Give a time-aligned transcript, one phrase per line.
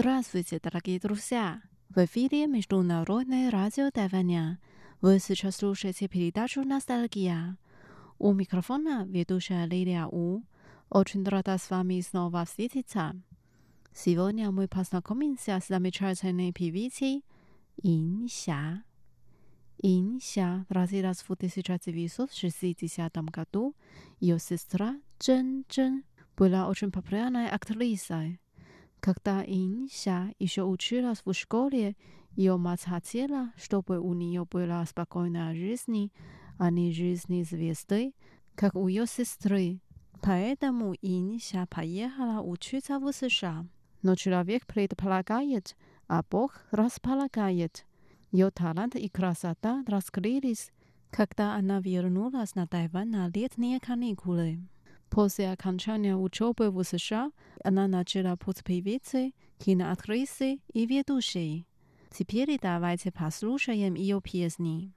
[0.00, 1.60] Здравствуйте, дорогие друзья!
[1.88, 4.60] В эфире Международное радио Тайваня.
[5.00, 7.56] Вы сейчас слушаете передачу «Ностальгия».
[8.16, 10.44] У микрофона ведущая Лилия У.
[10.88, 13.20] Очень рада с вами снова встретиться.
[13.92, 17.24] Сегодня мы познакомимся с замечательной певицей
[17.82, 18.84] Инся.
[19.82, 23.74] Инся родилась в 1960 году.
[24.20, 26.04] Ее сестра Чжэн Чжэн
[26.36, 28.38] была очень популярной актрисой.
[29.00, 31.96] Когда Инся еще училась в школе,
[32.34, 36.10] ее мать хотела, чтобы у нее была спокойная жизнь,
[36.58, 38.12] а не жизнь звезды,
[38.54, 39.80] как у ее сестры.
[40.20, 43.66] Поэтому Инся поехала учиться в США.
[44.02, 45.76] Но человек предполагает,
[46.08, 47.86] а Бог располагает.
[48.30, 50.70] Ее талант и красота раскрылись,
[51.10, 54.60] когда она вернулась на Тайвань на летние каникулы.
[55.10, 57.32] После окончания учебы в США
[57.64, 61.66] она начала путь певицы, киноактрисы и ведущей.
[62.10, 64.92] Теперь давайте послушаем ее песни.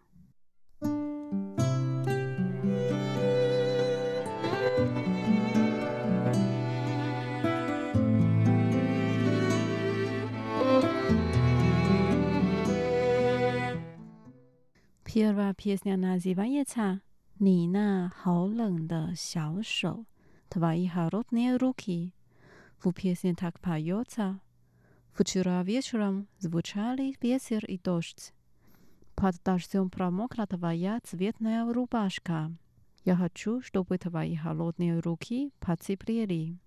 [15.03, 17.01] Первая песня называется
[17.40, 20.06] «你那好冷的小手».
[20.48, 22.14] Твои холодные руки.
[22.78, 24.40] В песне так поется.
[25.12, 28.32] Вчера вечером звучали ветер и дождь.
[29.14, 32.52] Под дождем промокла твоя цветная рубашка.
[33.04, 36.58] Я хочу, чтобы твои холодные руки потеплели.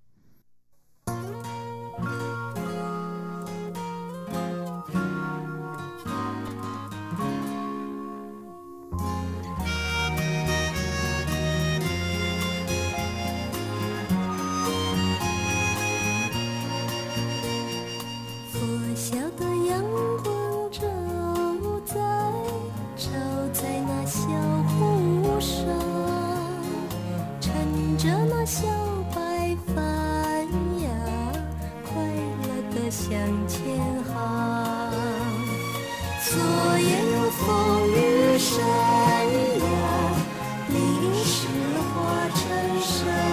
[41.25, 41.49] 雪
[41.95, 43.24] 花成诗。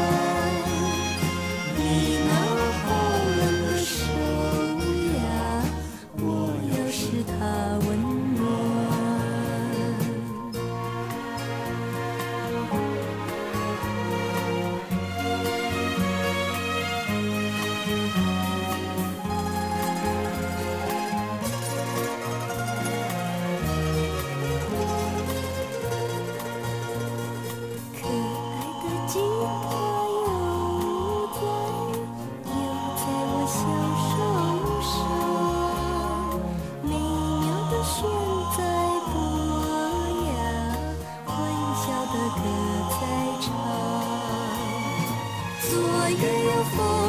[46.72, 47.01] fool.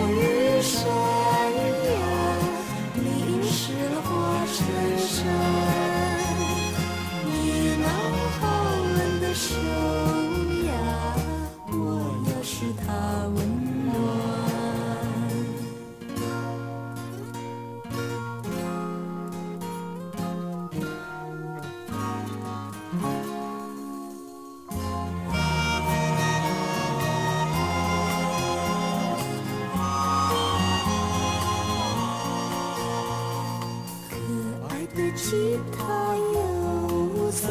[35.14, 37.48] 吉他又在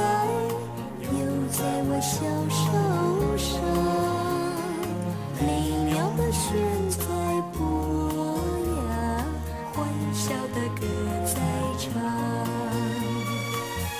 [1.01, 1.15] 又
[1.49, 2.57] 在我小手
[3.37, 3.49] 上
[5.39, 5.45] 美
[5.85, 6.49] 妙的弦
[6.89, 7.03] 在
[7.53, 7.59] 拨
[8.89, 8.89] 呀
[9.73, 10.81] 欢笑的歌
[11.23, 11.35] 在
[11.77, 11.91] 唱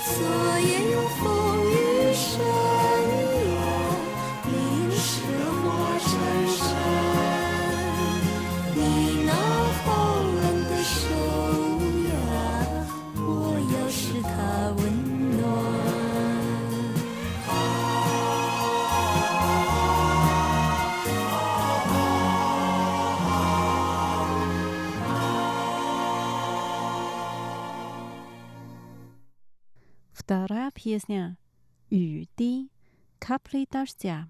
[0.04, 1.41] 昨夜又风
[30.32, 31.38] Вторая песня
[31.90, 32.70] «雨滴»
[33.20, 34.30] капли дождя.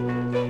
[0.00, 0.49] Música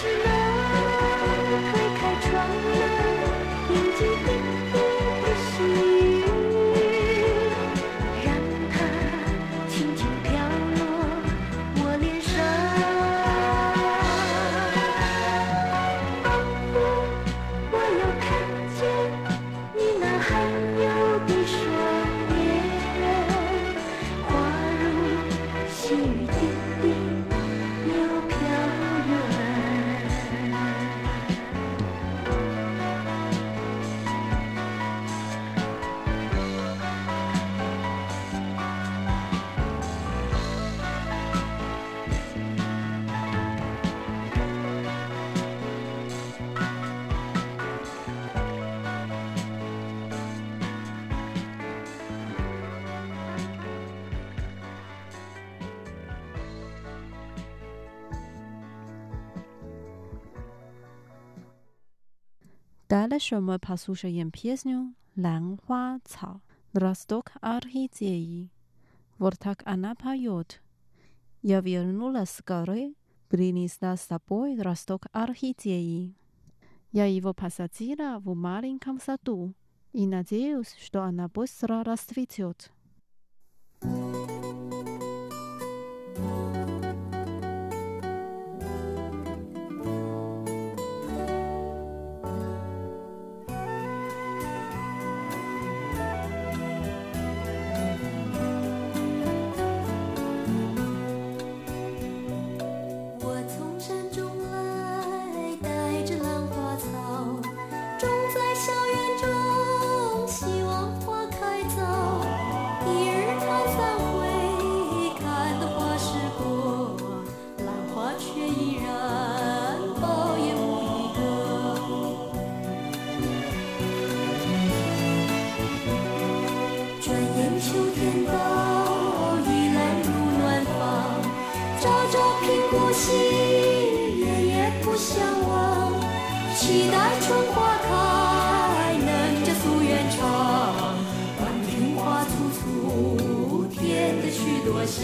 [0.00, 0.31] you know?
[62.92, 66.42] Дальше мы послушаем песню «Лан Хуа Цао»
[66.74, 68.50] Росток Архидеи.
[69.16, 70.60] Вот так она поет.
[71.40, 72.94] Я вернулась с горы,
[73.30, 76.14] принесла с собой росток орхидеи.
[76.90, 79.54] Я его посадила в маленьком саду
[79.94, 82.70] и надеюсь, что она быстро расцветет.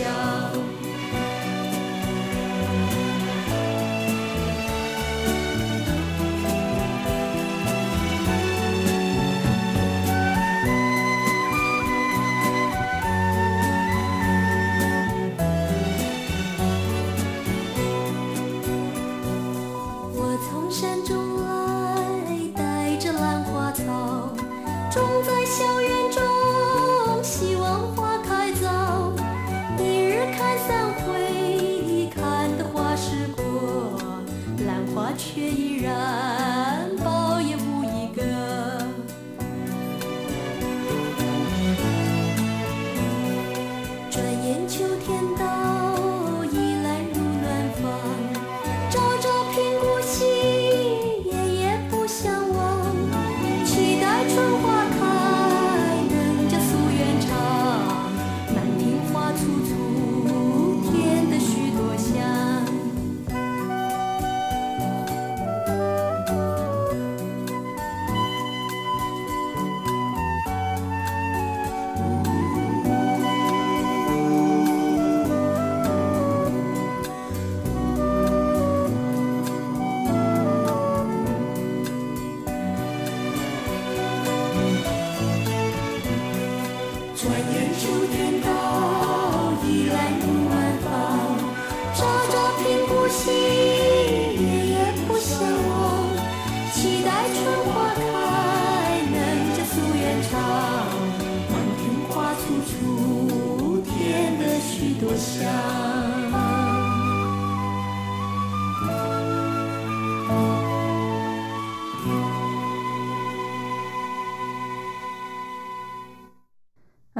[0.02, 0.47] 样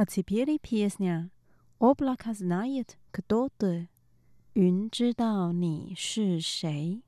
[0.08, 1.30] теперь песня
[1.78, 3.88] «Облако знает, кто ты».
[4.54, 7.02] 云知道你是谁。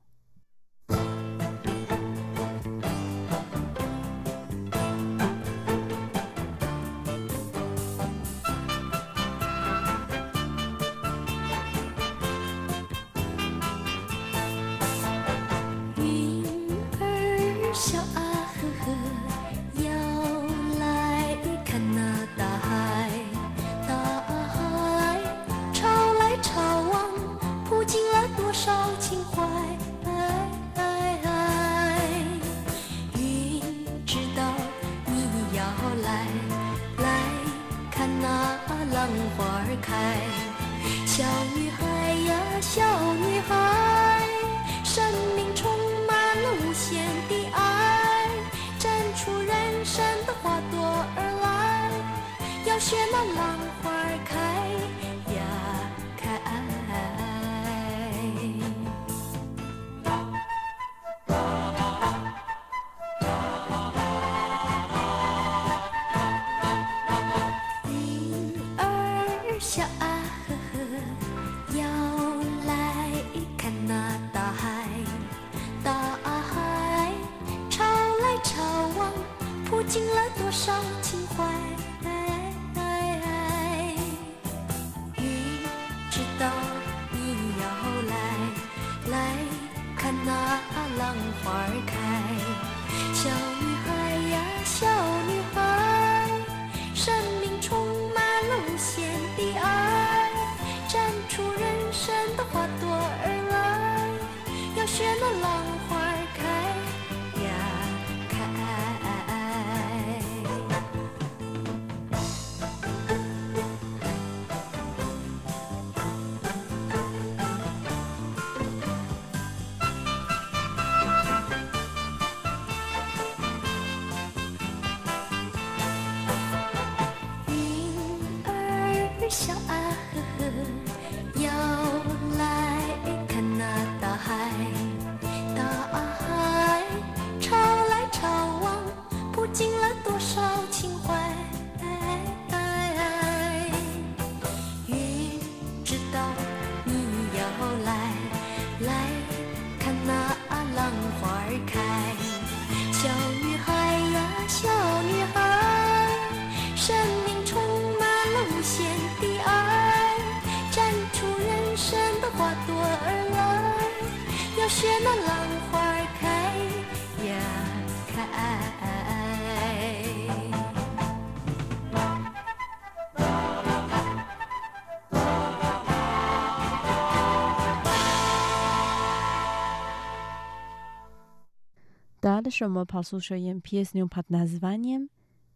[182.20, 182.84] 打的什么？
[182.84, 185.08] 跑宿舍演 PS 新跑哪子玩意？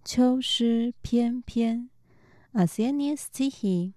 [0.05, 1.89] 秋诗翩翩，
[2.53, 3.95] 阿仙尼斯奇。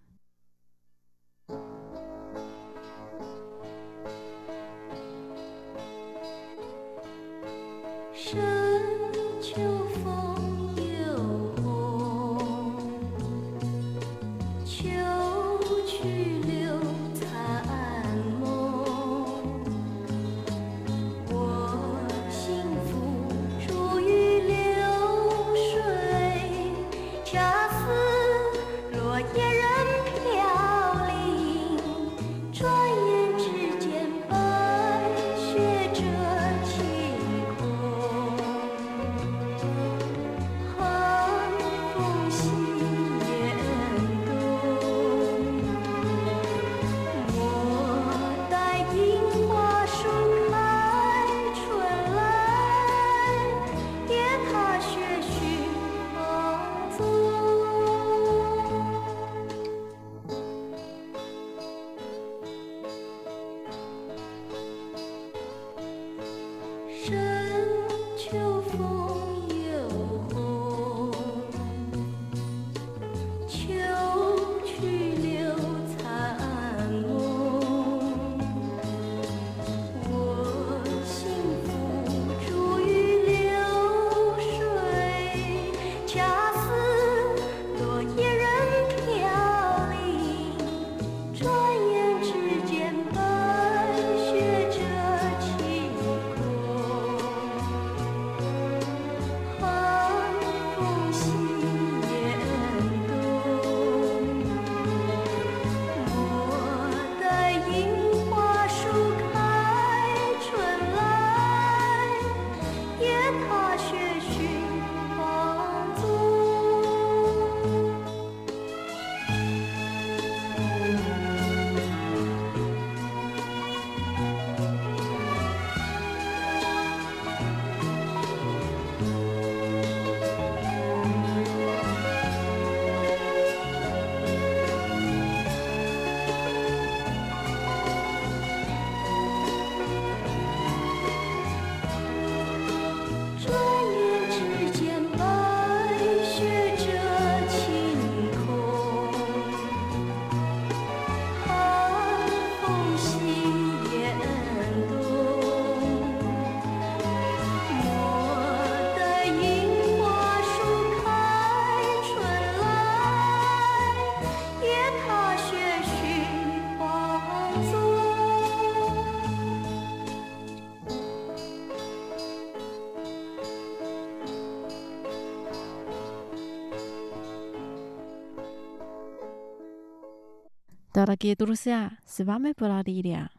[181.10, 183.32] Дорогие друзья, с вами была Лилия.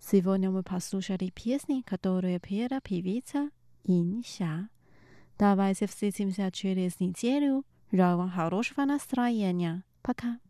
[0.00, 3.48] Сегодня мы послушали песни, которые пела певица
[3.84, 4.68] Инся.
[5.38, 7.64] Давайте встретимся через неделю.
[7.92, 9.84] Желаю вам хорошего настроения.
[10.02, 10.40] Пока.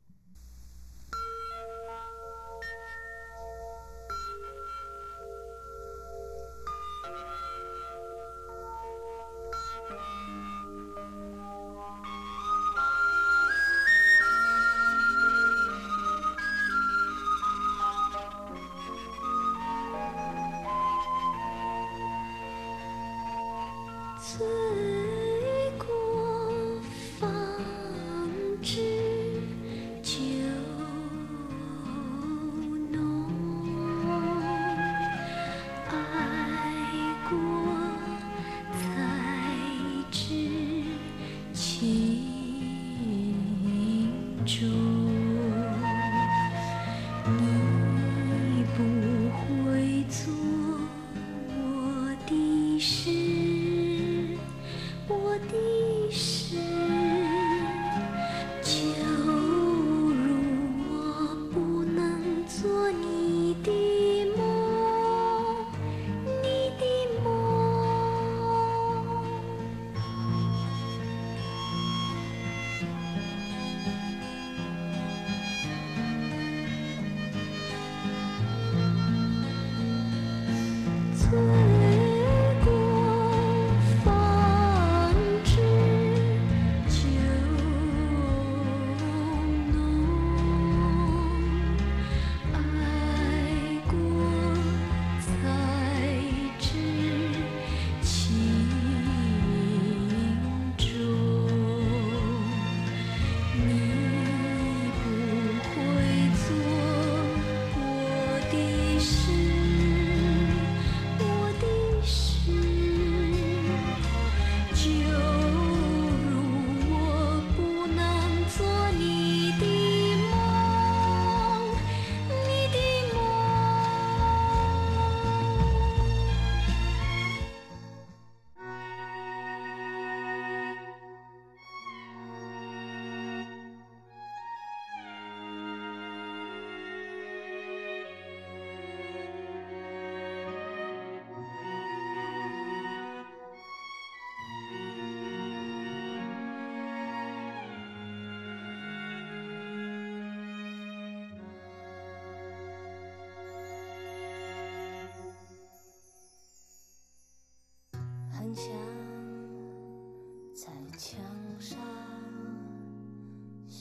[44.45, 44.92] You.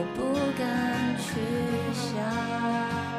[0.00, 1.40] 我不敢去
[1.92, 3.09] 想。